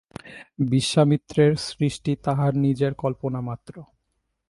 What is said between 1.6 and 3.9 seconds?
সৃষ্টি তাঁহার নিজের কল্পনামাত্র।